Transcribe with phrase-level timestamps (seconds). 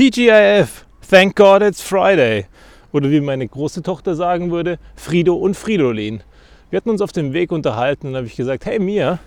[0.00, 2.46] TGIF, thank God it's Friday.
[2.90, 6.22] Oder wie meine große Tochter sagen würde, Frido und Fridolin.
[6.70, 9.18] Wir hatten uns auf dem Weg unterhalten und habe ich gesagt, hey Mia,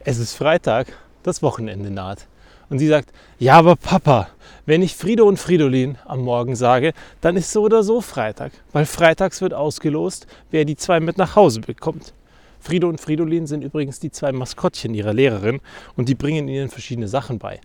[0.00, 0.88] es ist Freitag,
[1.22, 2.26] das Wochenende naht.
[2.68, 4.28] Und sie sagt, ja, aber Papa,
[4.66, 6.92] wenn ich Frido und Fridolin am Morgen sage,
[7.22, 11.36] dann ist so oder so Freitag, weil freitags wird ausgelost, wer die zwei mit nach
[11.36, 12.12] Hause bekommt.
[12.60, 15.60] Frido und Fridolin sind übrigens die zwei Maskottchen ihrer Lehrerin
[15.96, 17.60] und die bringen ihnen verschiedene Sachen bei.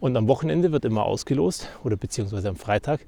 [0.00, 3.00] Und am Wochenende wird immer ausgelost, oder beziehungsweise am Freitag,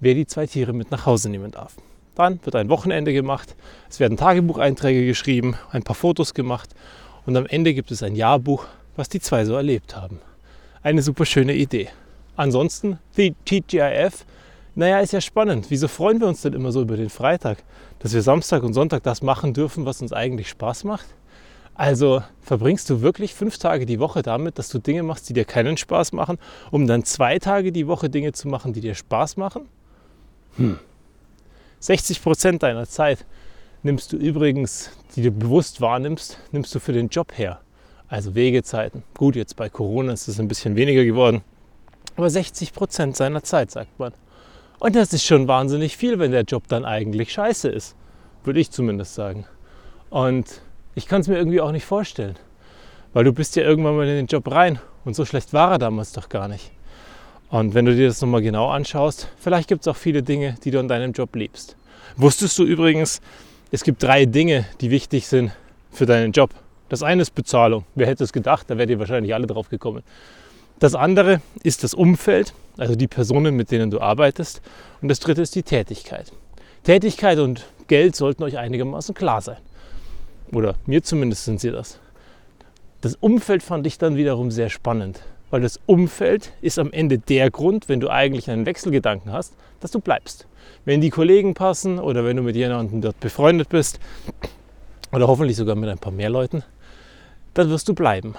[0.00, 1.76] wer die zwei Tiere mit nach Hause nehmen darf.
[2.14, 3.56] Dann wird ein Wochenende gemacht,
[3.90, 6.70] es werden Tagebucheinträge geschrieben, ein paar Fotos gemacht
[7.26, 8.66] und am Ende gibt es ein Jahrbuch,
[8.96, 10.20] was die zwei so erlebt haben.
[10.82, 11.88] Eine super schöne Idee.
[12.36, 14.26] Ansonsten, die TGIF,
[14.74, 15.66] naja, ist ja spannend.
[15.70, 17.62] Wieso freuen wir uns denn immer so über den Freitag?
[18.00, 21.06] Dass wir Samstag und Sonntag das machen dürfen, was uns eigentlich Spaß macht?
[21.74, 25.44] Also verbringst du wirklich fünf Tage die Woche damit, dass du Dinge machst, die dir
[25.44, 26.38] keinen Spaß machen,
[26.70, 29.68] um dann zwei Tage die Woche Dinge zu machen, die dir Spaß machen?
[30.56, 30.78] Hm.
[31.80, 33.26] 60 Prozent deiner Zeit
[33.82, 37.60] nimmst du übrigens, die du bewusst wahrnimmst, nimmst du für den Job her.
[38.08, 39.02] Also Wegezeiten.
[39.16, 41.42] Gut, jetzt bei Corona ist es ein bisschen weniger geworden.
[42.16, 44.12] Aber 60 Prozent seiner Zeit, sagt man.
[44.78, 47.96] Und das ist schon wahnsinnig viel, wenn der Job dann eigentlich scheiße ist.
[48.44, 49.46] Würde ich zumindest sagen.
[50.10, 50.60] Und
[50.94, 52.36] ich kann es mir irgendwie auch nicht vorstellen.
[53.12, 54.78] Weil du bist ja irgendwann mal in den Job rein.
[55.04, 56.70] Und so schlecht war er damals doch gar nicht.
[57.50, 60.70] Und wenn du dir das nochmal genau anschaust, vielleicht gibt es auch viele Dinge, die
[60.70, 61.76] du an deinem Job liebst.
[62.16, 63.20] Wusstest du übrigens,
[63.70, 65.52] es gibt drei Dinge, die wichtig sind
[65.90, 66.50] für deinen Job.
[66.88, 67.84] Das eine ist Bezahlung.
[67.94, 68.68] Wer hätte es gedacht?
[68.68, 70.02] Da wärt ihr wahrscheinlich alle drauf gekommen.
[70.78, 74.60] Das andere ist das Umfeld, also die Personen, mit denen du arbeitest.
[75.00, 76.32] Und das dritte ist die Tätigkeit.
[76.82, 79.58] Tätigkeit und Geld sollten euch einigermaßen klar sein.
[80.54, 81.98] Oder mir zumindest sind sie das.
[83.00, 87.50] Das Umfeld fand ich dann wiederum sehr spannend, weil das Umfeld ist am Ende der
[87.50, 90.46] Grund, wenn du eigentlich einen Wechselgedanken hast, dass du bleibst.
[90.84, 93.98] Wenn die Kollegen passen oder wenn du mit jemandem dort befreundet bist
[95.12, 96.62] oder hoffentlich sogar mit ein paar mehr Leuten,
[97.52, 98.34] dann wirst du bleiben,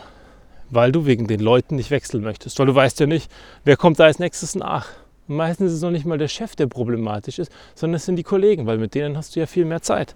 [0.69, 3.31] weil du wegen den Leuten nicht wechseln möchtest, weil du weißt ja nicht,
[3.65, 4.87] wer kommt da als nächstes nach.
[5.27, 8.23] meistens ist es noch nicht mal der Chef, der problematisch ist, sondern es sind die
[8.23, 10.15] Kollegen, weil mit denen hast du ja viel mehr Zeit.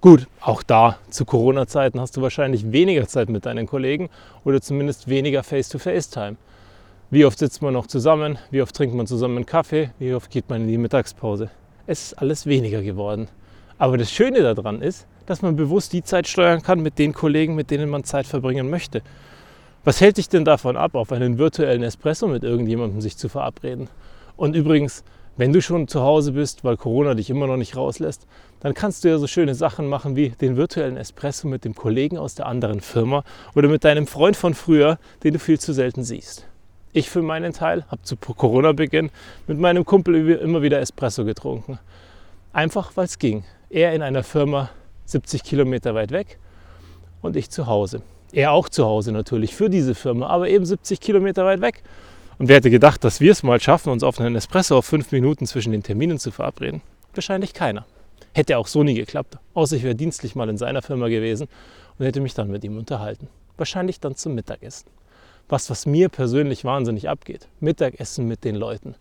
[0.00, 4.10] Gut, auch da zu Corona-Zeiten hast du wahrscheinlich weniger Zeit mit deinen Kollegen
[4.44, 6.36] oder zumindest weniger Face-to-Face-Time.
[7.10, 8.38] Wie oft sitzt man noch zusammen?
[8.52, 9.90] Wie oft trinkt man zusammen einen Kaffee?
[9.98, 11.50] Wie oft geht man in die Mittagspause?
[11.88, 13.26] Es ist alles weniger geworden.
[13.76, 17.56] Aber das Schöne daran ist, dass man bewusst die Zeit steuern kann mit den Kollegen,
[17.56, 19.02] mit denen man Zeit verbringen möchte.
[19.82, 23.88] Was hält dich denn davon ab, auf einen virtuellen Espresso mit irgendjemandem sich zu verabreden?
[24.36, 25.02] Und übrigens,
[25.38, 28.26] wenn du schon zu Hause bist, weil Corona dich immer noch nicht rauslässt,
[28.60, 32.18] dann kannst du ja so schöne Sachen machen wie den virtuellen Espresso mit dem Kollegen
[32.18, 33.22] aus der anderen Firma
[33.54, 36.46] oder mit deinem Freund von früher, den du viel zu selten siehst.
[36.92, 39.10] Ich für meinen Teil habe zu Corona-Beginn
[39.46, 41.78] mit meinem Kumpel immer wieder Espresso getrunken.
[42.52, 43.44] Einfach weil es ging.
[43.70, 44.70] Er in einer Firma
[45.04, 46.38] 70 Kilometer weit weg
[47.22, 48.02] und ich zu Hause.
[48.32, 51.84] Er auch zu Hause natürlich für diese Firma, aber eben 70 Kilometer weit weg.
[52.38, 55.10] Und wer hätte gedacht, dass wir es mal schaffen, uns auf einen Espresso auf fünf
[55.10, 56.82] Minuten zwischen den Terminen zu verabreden?
[57.14, 57.84] Wahrscheinlich keiner.
[58.32, 59.38] Hätte auch so nie geklappt.
[59.54, 61.48] Außer ich wäre dienstlich mal in seiner Firma gewesen
[61.98, 63.28] und hätte mich dann mit ihm unterhalten.
[63.56, 64.88] Wahrscheinlich dann zum Mittagessen.
[65.48, 67.48] Was, was mir persönlich wahnsinnig abgeht.
[67.58, 68.94] Mittagessen mit den Leuten.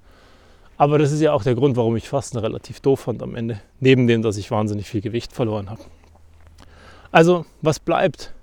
[0.78, 3.60] Aber das ist ja auch der Grund, warum ich Fasten relativ doof fand am Ende.
[3.80, 5.82] Neben dem, dass ich wahnsinnig viel Gewicht verloren habe.
[7.12, 8.34] Also, was bleibt?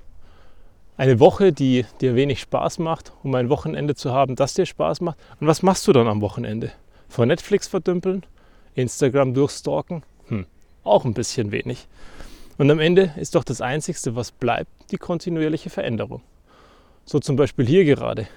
[0.97, 5.01] Eine Woche, die dir wenig Spaß macht, um ein Wochenende zu haben, das dir Spaß
[5.01, 5.19] macht.
[5.41, 6.73] Und was machst du dann am Wochenende?
[7.09, 8.25] Vor Netflix verdümpeln?
[8.75, 10.03] Instagram durchstalken?
[10.29, 10.47] Hm,
[10.85, 11.89] auch ein bisschen wenig.
[12.59, 16.23] Und am Ende ist doch das Einzige, was bleibt, die kontinuierliche Veränderung.
[17.05, 18.29] So zum Beispiel hier gerade.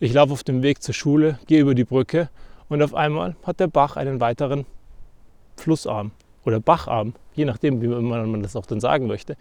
[0.00, 2.28] Ich laufe auf dem Weg zur Schule, gehe über die Brücke
[2.68, 4.66] und auf einmal hat der Bach einen weiteren
[5.56, 6.10] Flussarm
[6.44, 9.36] oder Bacharm, je nachdem, wie man das auch dann sagen möchte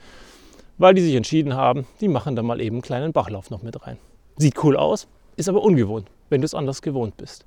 [0.77, 3.85] weil die sich entschieden haben, die machen da mal eben einen kleinen Bachlauf noch mit
[3.85, 3.97] rein.
[4.37, 7.45] Sieht cool aus, ist aber ungewohnt, wenn du es anders gewohnt bist.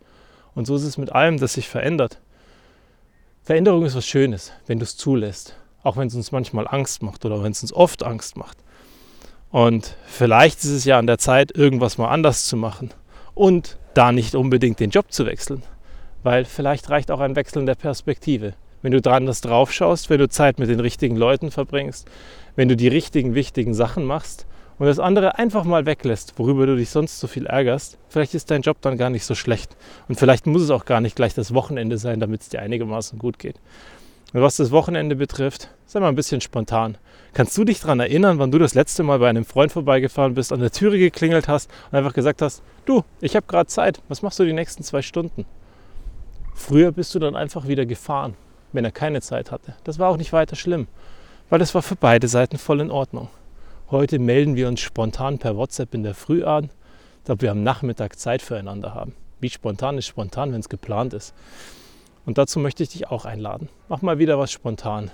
[0.54, 2.20] Und so ist es mit allem, das sich verändert.
[3.42, 7.24] Veränderung ist was Schönes, wenn du es zulässt, auch wenn es uns manchmal Angst macht
[7.24, 8.58] oder wenn es uns oft Angst macht.
[9.50, 12.90] Und vielleicht ist es ja an der Zeit, irgendwas mal anders zu machen
[13.34, 15.62] und da nicht unbedingt den Job zu wechseln,
[16.22, 18.54] weil vielleicht reicht auch ein Wechsel in der Perspektive.
[18.82, 22.06] Wenn du dran das drauf schaust, wenn du Zeit mit den richtigen Leuten verbringst,
[22.58, 24.44] wenn du die richtigen, wichtigen Sachen machst
[24.80, 28.50] und das andere einfach mal weglässt, worüber du dich sonst so viel ärgerst, vielleicht ist
[28.50, 29.76] dein Job dann gar nicht so schlecht.
[30.08, 33.16] Und vielleicht muss es auch gar nicht gleich das Wochenende sein, damit es dir einigermaßen
[33.16, 33.60] gut geht.
[34.32, 36.98] Und was das Wochenende betrifft, sei mal ein bisschen spontan.
[37.32, 40.52] Kannst du dich daran erinnern, wann du das letzte Mal bei einem Freund vorbeigefahren bist,
[40.52, 44.22] an der Türe geklingelt hast und einfach gesagt hast, du, ich habe gerade Zeit, was
[44.22, 45.46] machst du die nächsten zwei Stunden?
[46.56, 48.34] Früher bist du dann einfach wieder gefahren,
[48.72, 49.76] wenn er keine Zeit hatte.
[49.84, 50.88] Das war auch nicht weiter schlimm,
[51.50, 53.28] weil das war für beide Seiten voll in Ordnung.
[53.90, 56.70] Heute melden wir uns spontan per WhatsApp in der Früh an,
[57.28, 59.14] ob wir am Nachmittag Zeit füreinander haben.
[59.40, 61.34] Wie spontan ist spontan, wenn es geplant ist.
[62.26, 63.68] Und dazu möchte ich dich auch einladen.
[63.88, 65.10] Mach mal wieder was spontan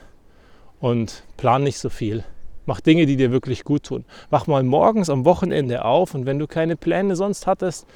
[0.80, 2.24] und plan nicht so viel.
[2.66, 4.04] Mach Dinge, die dir wirklich gut tun.
[4.30, 7.86] Mach mal morgens am Wochenende auf und wenn du keine Pläne sonst hattest,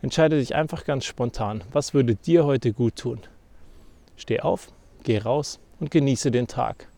[0.00, 1.64] entscheide dich einfach ganz spontan.
[1.72, 3.20] Was würde dir heute gut tun?
[4.16, 4.68] Steh auf,
[5.02, 6.91] geh raus und genieße den Tag.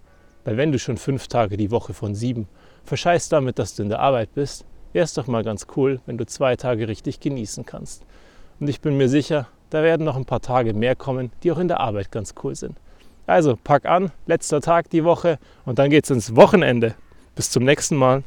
[0.44, 2.48] Weil wenn du schon fünf Tage die Woche von sieben
[2.84, 6.18] verscheißt damit, dass du in der Arbeit bist, wäre es doch mal ganz cool, wenn
[6.18, 8.04] du zwei Tage richtig genießen kannst.
[8.60, 11.58] Und ich bin mir sicher, da werden noch ein paar Tage mehr kommen, die auch
[11.58, 12.76] in der Arbeit ganz cool sind.
[13.26, 16.94] Also pack an, letzter Tag die Woche und dann geht's ins Wochenende.
[17.34, 18.22] Bis zum nächsten Mal.